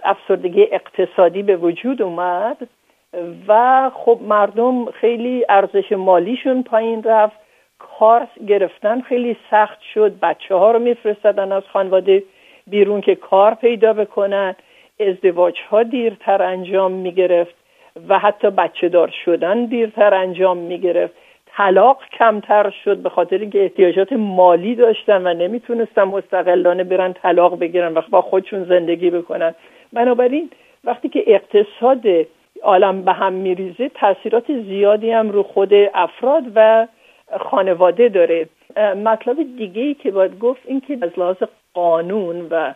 [0.03, 2.57] افسردگی اقتصادی به وجود اومد.
[3.47, 7.37] و خب مردم خیلی ارزش مالیشون پایین رفت.
[7.79, 10.19] کار گرفتن خیلی سخت شد.
[10.19, 12.23] بچه ها رو میفرستدن از خانواده
[12.67, 14.55] بیرون که کار پیدا بکنن.
[14.99, 17.55] ازدواج ها دیرتر انجام می‌گرفت
[18.09, 21.13] و حتی بچه دار شدن دیرتر انجام می‌گرفت.
[21.57, 27.93] طلاق کمتر شد به خاطر اینکه احتیاجات مالی داشتن و نمی‌تونستن مستقلانه برن طلاق بگیرن
[27.93, 29.55] و با خودشون زندگی بکنن.
[29.93, 30.49] بنابراین
[30.83, 32.01] وقتی که اقتصاد
[32.63, 36.87] عالم به هم میریزه تاثیرات زیادی هم رو خود افراد و
[37.39, 38.49] خانواده داره.
[39.05, 41.37] مطلب دیگه ای که باید گفت این که از لحاظ
[41.73, 42.73] قانون و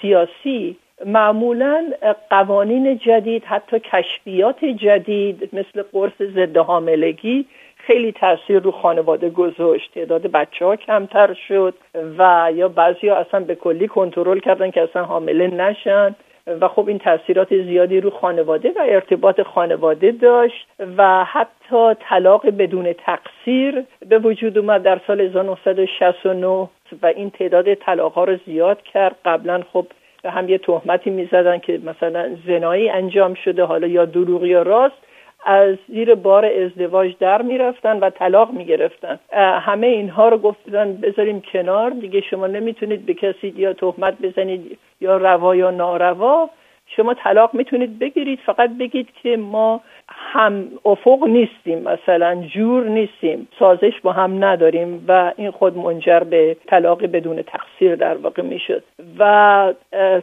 [0.00, 1.84] سیاسی معمولا
[2.30, 7.46] قوانین جدید حتی کشفیات جدید مثل قرص ضد حاملگی
[7.76, 9.94] خیلی تاثیر رو خانواده گذاشت.
[9.94, 11.74] تعداد بچه ها کمتر شد
[12.18, 16.14] و یا بعضی ها اصلا به کلی کنترل کردن که اصلا حامله نشن.
[16.60, 22.92] و خب این تاثیرات زیادی رو خانواده و ارتباط خانواده داشت و حتی طلاق بدون
[22.92, 26.68] تقصیر به وجود اومد در سال 1969
[27.02, 29.16] و این تعداد طلاق ها رو زیاد کرد.
[29.24, 29.86] قبلا خب
[30.24, 35.09] هم یه تهمتی می‌زدن که مثلا زنایی انجام شده حالا یا دروغ یا راست.
[35.46, 39.18] از زیر بار ازدواج در می‌رفتن و طلاق می‌گرفتن.
[39.60, 45.16] همه اینها رو گفتن بذاریم کنار دیگه شما نمی‌تونید به کسی یا تهمت بزنید یا
[45.16, 46.50] روا یا ناروا.
[46.96, 54.00] شما طلاق می‌تونید بگیرید فقط بگید که ما هم افق نیستیم مثلا جور نیستیم سازش
[54.02, 58.82] با هم نداریم و این خود منجر به طلاق بدون تقصیر در واقع می‌شد.
[59.18, 59.74] و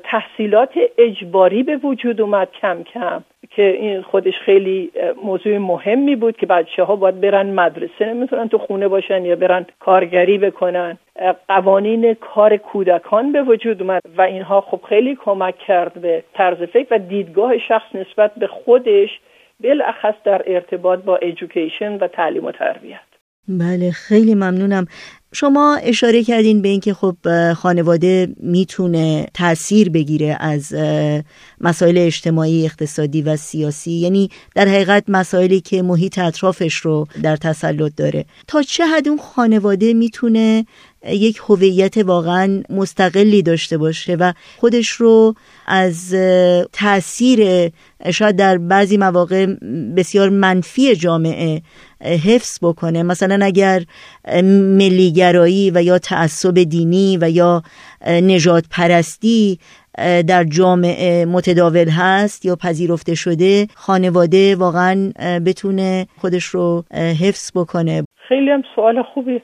[0.03, 3.23] تحصیلات اجباری به وجود اومد کم کم.
[3.57, 4.91] که این خودش خیلی
[5.23, 9.65] موضوع مهمی بود که بچه ها باید برن مدرسه نمی‌تونن تو خونه باشن یا برن
[9.79, 10.97] کارگری بکنن.
[11.47, 16.87] قوانین کار کودکان به وجود اومد و اینها خب خیلی کمک کرد به طرز فکر
[16.91, 19.09] و دیدگاه شخص نسبت به خودش
[19.63, 22.99] بالاخص در ارتباط با ایژوکیشن و تعلیم و تربیت.
[23.47, 24.85] بله خیلی ممنونم.
[25.33, 27.17] شما اشاره کردین به اینکه خب
[27.53, 30.73] خانواده می‌تونه تاثیر بگیره از
[31.61, 33.91] مسائل اجتماعی اقتصادی و سیاسی.
[33.91, 38.25] یعنی در حقیقت مسائلی که محیط اطرافش رو در تسلط داره.
[38.47, 40.65] تا چه حد اون خانواده می‌تونه
[41.07, 45.35] یک هویت واقعا مستقلی داشته باشه و خودش رو
[45.67, 46.13] از
[46.73, 47.71] تاثیر
[48.11, 49.45] شاید در بعضی مواقع
[49.97, 51.61] بسیار منفی جامعه
[52.01, 53.03] حفظ بکنه.
[53.03, 53.83] مثلا اگر
[54.43, 57.63] ملیگرایی و یا تعصب دینی و یا
[58.07, 59.59] نجات پرستی
[60.27, 65.11] در جامعه متداول هست یا پذیرفته شده خانواده واقعا
[65.45, 68.06] بتونه خودش رو حفظ بکنه.
[68.27, 69.41] خیلی هم سوال خوبی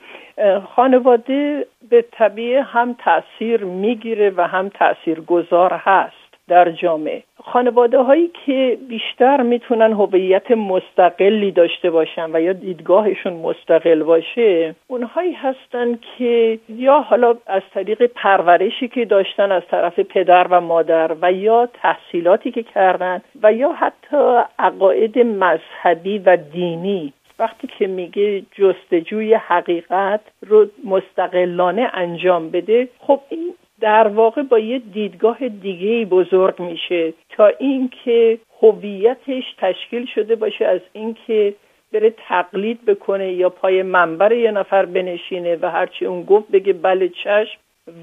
[0.76, 7.24] خانواده به طبیعه هم تاثیر می‌گیره و هم تاثیر گذار هست در جامعه.
[7.44, 15.34] خانواده هایی که بیشتر می‌تونن هویت مستقلی داشته باشن و یا دیدگاهشون مستقل باشه اونهایی
[15.34, 21.32] هستن که یا حالا از طریق پرورشی که داشتن از طرف پدر و مادر و
[21.32, 29.34] یا تحصیلاتی که کردن و یا حتی عقاید مذهبی و دینی وقتی که میگه جستجوی
[29.34, 37.14] حقیقت رو مستقلانه انجام بده خب این در واقع با یه دیدگاه دیگه بزرگ میشه
[37.30, 41.54] تا اینکه هویتش تشکیل شده باشه از اینکه
[41.94, 47.10] بره تقلید بکنه یا پای منبر یه نفر بنشینه و هرچی اون گفت بگه بله
[47.10, 47.60] چشم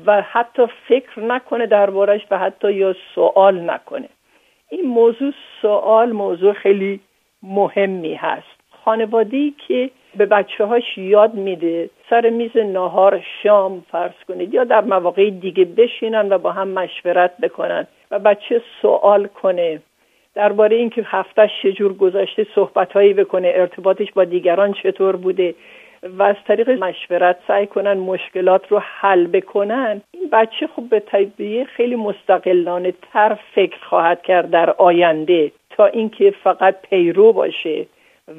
[0.07, 4.09] و حتی فکر نکنه دربارش و حتی یا سوال نکنه.
[4.69, 7.01] این موضوع سوال موضوع خیلی
[7.43, 8.60] مهمی هست.
[8.85, 14.81] خانوادی که به بچه هاش یاد میده سر میز ناهار شام فرض کنید یا در
[14.81, 19.83] مواقع دیگه بشینن و با هم مشورت بکنن و بچه سوال کنه.
[20.35, 25.55] درباره اینکه هفتهش چجور گذشته صحبتهایی بکنه ارتباطش با دیگران چطور بوده
[26.03, 31.65] و از طریق مشورت سعی کنن مشکلات رو حل بکنن این بچه خب به طبیعه
[31.65, 37.87] خیلی مستقلانه تر فکر خواهد کرد در آینده تا اینکه فقط پیرو باشه.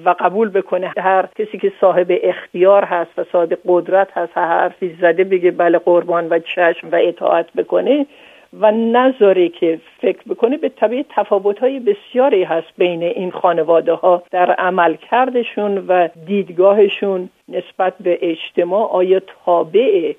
[0.05, 0.93] و قبول بکنه.
[0.97, 5.77] هر کسی که صاحب اختیار هست و صاحب قدرت هست هر حرفی زده بگه بله
[5.77, 8.05] قربان و چشم و اطاعت بکنه
[8.59, 10.57] و نذاره که فکر بکنه.
[10.57, 17.29] به طبیعت تفاوت های بسیاری هست بین این خانواده ها در عمل کردشون و دیدگاهشون
[17.49, 18.89] نسبت به اجتماع.
[18.91, 20.13] آیا تابع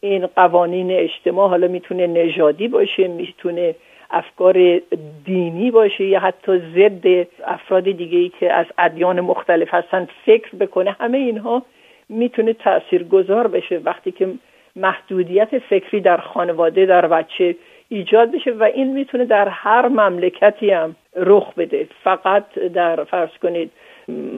[0.00, 3.74] این قوانین اجتماع حالا می‌تونه نژادی باشه می‌تونه
[4.10, 4.80] افکار
[5.24, 10.96] دینی باشه یا حتی ضد افراد دیگه ای که از ادیان مختلف هستن فکر بکنه.
[11.00, 11.62] همه اینها
[12.08, 14.28] می‌تونه تاثیرگذار بشه وقتی که
[14.76, 17.56] محدودیت فکری در خانواده در بچه
[17.88, 21.86] ایجاد بشه و این می‌تونه در هر مملکتی هم رخ بده.
[22.04, 23.70] فقط در فرض کنید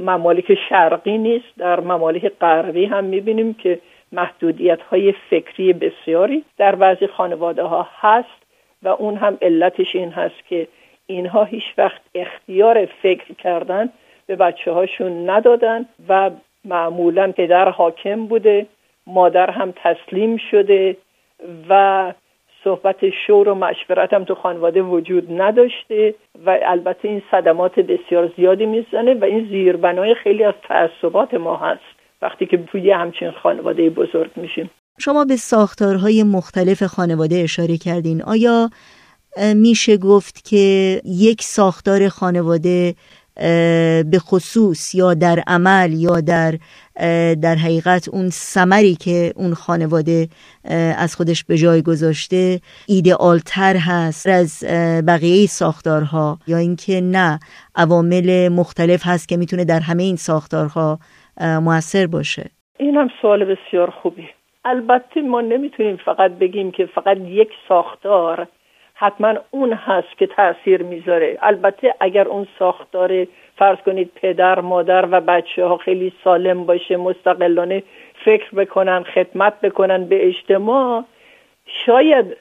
[0.04, 3.78] ممالک شرقی نیست در ممالک غربی هم می‌بینیم که
[4.12, 8.42] محدودیت های فکری بسیاری در بعضی خانواده ها هست
[8.82, 10.68] و اون هم علتش این هست که
[11.06, 13.88] اینها هیچ وقت اختیار فکر کردن
[14.26, 16.30] به بچه هاشون ندادن و
[16.64, 18.66] معمولا پدر حاکم بوده
[19.06, 20.96] مادر هم تسلیم شده
[21.68, 22.12] و
[22.64, 26.14] صحبت شور و مشورت هم تو خانواده وجود نداشته
[26.46, 31.89] و البته این صدمات بسیار زیادی می‌زنه و این زیربنای خیلی از تعصبات ما هست.
[32.22, 34.70] وقتی که توی همچین خانواده بزرگ میشیم.
[34.98, 38.22] شما به ساختارهای مختلف خانواده اشاره کردین.
[38.22, 38.70] آیا
[39.54, 42.94] میشه گفت که یک ساختار خانواده
[44.10, 46.58] به خصوص یا در عمل یا در
[47.34, 50.28] در حقیقت اون سمری که اون خانواده
[50.96, 54.64] از خودش به جای گذاشته ایدئالتر هست از
[55.06, 57.40] بقیه ساختارها؟ یا اینکه نه
[57.74, 60.98] عوامل مختلف هست که می‌تونه در همه این ساختارها
[61.36, 62.50] موثر باشه.
[62.78, 64.28] این هم سوال بسیار خوبی.
[64.64, 68.46] البته ما نمی‌تونیم فقط بگیم که فقط یک ساختار
[68.94, 71.38] حتما اون هست که تاثیر می‌ذاره.
[71.42, 73.26] البته اگر اون ساختار
[73.56, 77.82] فرض کنید پدر مادر و بچه ها خیلی سالم باشه مستقلانه
[78.24, 81.04] فکر بکنن خدمت بکنن به اجتماع
[81.66, 82.36] شاید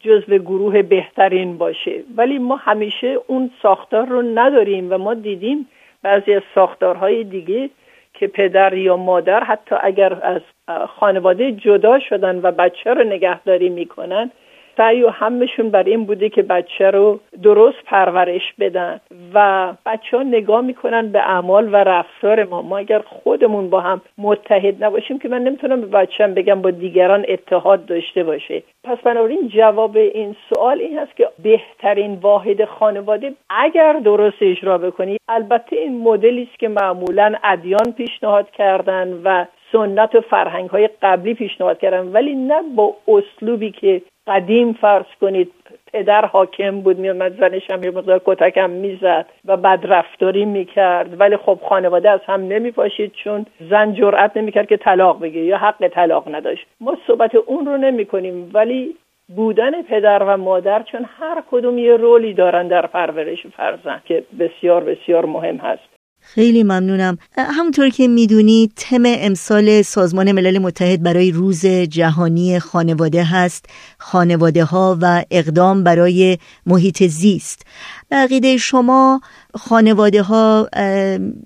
[0.00, 2.02] جزو گروه بهترین باشه.
[2.16, 5.68] ولی ما همیشه اون ساختار رو نداریم و ما دیدیم
[6.02, 7.70] بعضی از ساختارهای دیگه
[8.14, 10.42] که پدر یا مادر حتی اگر از
[10.88, 14.30] خانواده جدا شدن و بچه رو نگهداری می‌کنن
[14.76, 19.00] سعی و همشون بر این بوده که بچه رو درست پرورش بدن
[19.34, 22.62] و بچه ها نگاه می‌کنن به اعمال و رفتار ما.
[22.62, 27.24] ما اگر خودمون با هم متحد نباشیم که من نمی‌تونم به بچم بگم با دیگران
[27.28, 28.62] اتحاد داشته باشه.
[28.84, 35.16] پس بنابراین جواب این سوال این هست که بهترین واحد خانواده اگر درست اجرا بکنی
[35.28, 39.44] البته این مدلی است که معمولا ادیان پیشنهاد کردن و
[39.74, 45.52] سنت و فرهنگ های قبلی پیشنهاد کردن ولی نه با اسلوبی که قدیم فرض کنید
[45.92, 51.20] پدر حاکم بود میومد زنش هم یه مقدار کتکم می‌زد و بد رفتاری می‌کرد.
[51.20, 55.88] ولی خب خانواده از هم نمیپاشید چون زن جرأت نمی‌کرد که طلاق بگه یا حق
[55.88, 56.66] طلاق نداشت.
[56.80, 58.94] ما صحبت اون رو نمی کنیم ولی
[59.36, 64.84] بودن پدر و مادر چون هر کدوم یه رولی دارن در پرورش فرزند که بسیار
[64.84, 65.93] بسیار مهم هست.
[66.26, 67.18] خیلی ممنونم.
[67.36, 73.66] همونطور که می‌دونید تم امسال سازمان ملل متحد برای روز جهانی خانواده هست.
[73.98, 77.62] خانواده ها و اقدام برای محیط زیست.
[78.10, 79.20] به شما
[79.54, 80.68] خانواده ها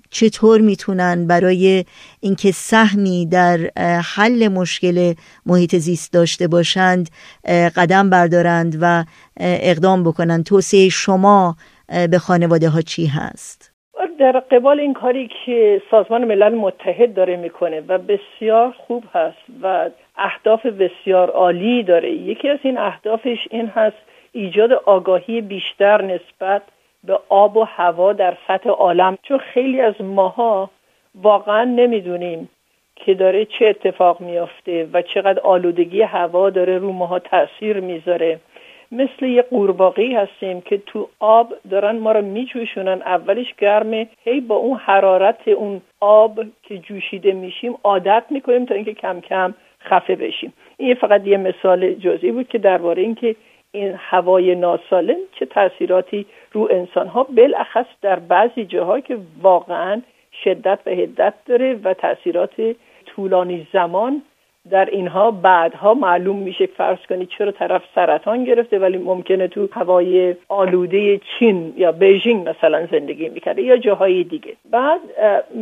[0.09, 1.85] چطور می‌تونن برای
[2.19, 3.71] اینکه سهمی در
[4.03, 5.13] حل مشکل
[5.45, 7.09] محیط زیست داشته باشند
[7.75, 9.05] قدم بردارند و
[9.37, 11.57] اقدام بکنند؟ توصیه شما
[12.09, 13.68] به خانواده ها چی هست؟
[14.19, 19.89] در قبال این کاری که سازمان ملل متحد داره می‌کنه و بسیار خوب هست و
[20.17, 22.11] اهداف بسیار عالی داره.
[22.11, 23.97] یکی از این اهدافش این هست
[24.31, 26.61] ایجاد آگاهی بیشتر نسبت
[27.03, 29.17] به آب و هوا در سطح عالم.
[29.23, 30.69] چون خیلی از ماها
[31.15, 32.49] واقعا نمی‌دونیم
[32.95, 38.39] که داره چه اتفاق میافته و چقدر آلودگی هوا داره رو ماها تاثیر می‌ذاره.
[38.91, 43.01] مثل یه قورباغه هستیم که تو آب دارن ما رو میجوشونن.
[43.01, 44.07] اولش گرمه.
[44.23, 49.53] هی با اون حرارت اون آب که جوشیده میشیم عادت می‌کنیم تا اینکه کم کم
[49.81, 50.53] خفه بشیم.
[50.77, 53.35] این فقط یه مثال جزئی بود که درباره اینکه
[53.71, 60.01] این هوای ناسالم چه تاثیراتی رو انسان ها بالاخص در بعضی جاها که واقعا
[60.43, 62.75] شدت و هدت داره و تاثیرات
[63.05, 64.21] طولانی زمان
[64.71, 70.35] در اینها بعدها معلوم میشه فرض کنید چرا طرف سرطان گرفته ولی ممکنه تو هوای
[70.47, 74.55] آلوده چین یا بیژینگ مثلا زندگی می‌کرده یا جاهای دیگه.
[74.71, 74.99] بعد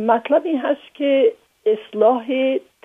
[0.06, 1.32] مطلب این هست که
[1.66, 2.26] اصلاح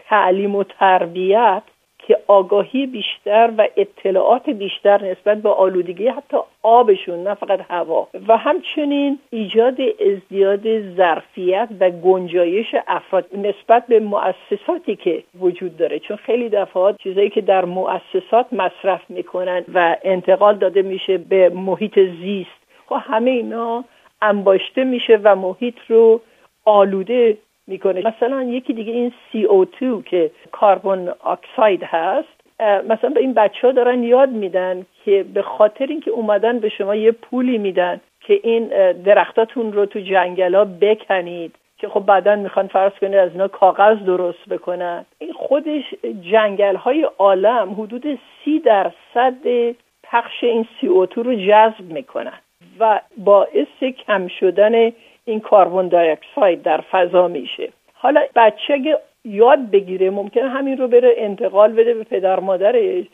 [0.10, 1.64] تعلیم و تربیت
[2.08, 8.08] که آگاهی بیشتر و اطلاعات بیشتر نسبت به آلودگی حتی آبشون نه فقط هوا.
[8.28, 16.00] و همچنین ایجاد ازدیاد ظرفیت و گنجایش افراد نسبت به مؤسساتی که وجود داره.
[16.00, 22.00] چون خیلی دفعات چیزایی که در مؤسسات مصرف می‌کنن و انتقال داده میشه به محیط
[22.00, 23.84] زیست خب همه اینا
[24.22, 26.22] انباشته میشه و محیط رو
[26.66, 27.38] آلوده
[27.68, 28.08] می‌کنه.
[28.08, 32.44] مثلا یکی دیگه این CO2 که کربن اکساید هست
[32.90, 36.96] مثلا به این بچه ها دارن یاد میدن که به خاطر اینکه اومدن به شما
[36.96, 42.68] یه پولی میدن که این درختاتون رو تو جنگل ها بکنید که خب بعدا می‌خوان
[42.68, 45.06] فرض کنید از اینا کاغذ درست بکنن.
[45.20, 45.84] این خودش
[46.32, 52.40] جنگل های عالم حدود سی درصد پخش این CO2 رو جذب می‌کنن
[52.80, 54.92] و باعث کم شدن
[55.26, 57.70] این کربن دی در فضا میشه.
[57.94, 63.06] حالا بچه اگه یاد بگیره ممکنه همین رو بره انتقال بده به پدر مادرش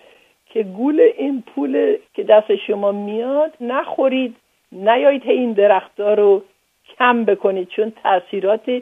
[0.46, 4.36] که گول این پول که دست شما میاد نخورید
[4.72, 6.42] نیایید این درختها رو
[6.98, 8.82] کم بکنید چون تاثیرات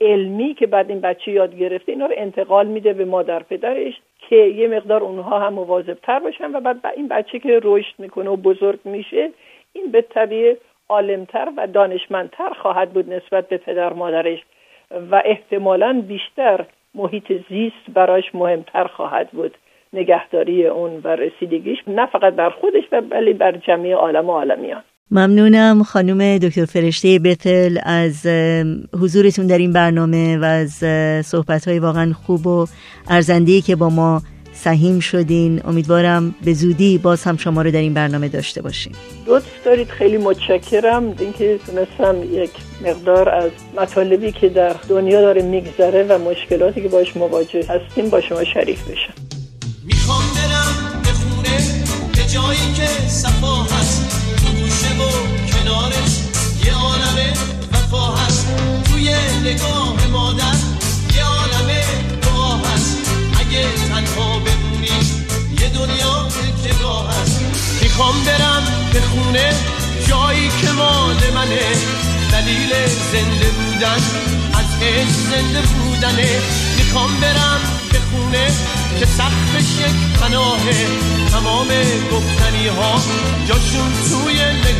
[0.00, 4.36] علمی که بعد این بچه یاد گرفته اینا رو انتقال میده به مادر پدرش که
[4.36, 8.36] یه مقدار اونها هم مواظب تر باشن و بعد این بچه که رشد می‌کنه و
[8.36, 9.30] بزرگ میشه
[9.72, 10.56] این به طبیعه
[10.88, 14.38] عالمتر و دانشمندتر خواهد بود نسبت به پدر مادرش
[15.10, 16.64] و احتمالا بیشتر
[16.94, 19.58] محیط زیست براش مهمتر خواهد بود.
[19.92, 24.82] نگهداری اون و رسیدگیش نه فقط بر خودش بلی بر جمعی عالم و عالمیان.
[25.10, 28.26] ممنونم خانم دکتر فرشته بتل از
[29.02, 30.70] حضورتون در این برنامه و از
[31.26, 32.66] صحبت واقعا خوب و
[33.10, 34.20] ارزنده که با ما
[34.64, 35.60] سهیم شدین.
[35.64, 38.92] امیدوارم به زودی باز هم شما رو در این برنامه داشته باشیم.
[39.26, 41.14] لطف دارید خیلی متشکرم.
[41.18, 42.50] اینکه تونستم یک
[42.84, 48.20] مقدار از مطالبی که در دنیا داره میگذره و مشکلاتی که باش مواجه هستیم با
[48.20, 49.14] شما شریک بشم.
[49.84, 51.56] می‌خوام برم به خونه
[52.14, 54.02] به جایی که صفا هست.
[54.36, 55.08] تو گوشه و
[55.50, 56.12] کنارش
[56.66, 57.32] یه عالم
[57.72, 58.46] وفا هست.
[58.84, 59.08] توی
[59.44, 60.57] نگاه مادر
[63.98, 64.98] تنها بمونی
[65.60, 66.28] یه دنیا
[66.62, 66.74] که
[67.10, 67.40] هست.
[67.82, 69.54] می‌خوام برم به خونه
[70.08, 71.68] جایی که مال منه.
[72.32, 72.72] دلیل
[73.12, 74.00] زنده بودن
[74.60, 76.40] از عشق زنده بودنه.
[76.78, 77.60] می‌خوام برم
[77.92, 78.46] به خونه
[78.98, 80.86] که سقفش یک پناهه.
[81.32, 81.68] تمام
[82.12, 83.02] گفتنی ها
[83.48, 84.77] جاشون توی نگاهه.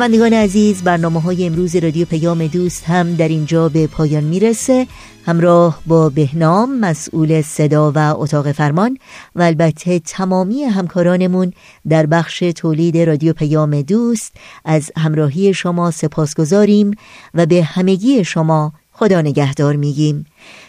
[0.00, 4.86] شنوندگان عزیز برنامه های امروز رادیو پیام دوست هم در اینجا به پایان می‌رسه.
[5.26, 8.98] همراه با بهنام مسئول صدا و اتاق فرمان
[9.34, 11.52] و البته تمامی همکارانمون
[11.88, 14.32] در بخش تولید رادیو پیام دوست
[14.64, 16.90] از همراهی شما سپاسگزاریم
[17.34, 20.26] و به همگی شما خدا نگهدار میگیم.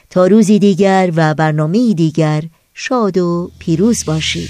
[0.10, 4.50] تا روزی دیگر و برنامه دیگر شاد و پیروز باشید.